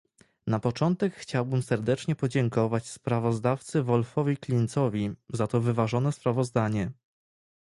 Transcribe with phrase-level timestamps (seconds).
[0.47, 6.91] Na początek chciałbym serdecznie podziękować sprawozdawcy Wolfowi Klinzowi za to wyważone sprawozdanie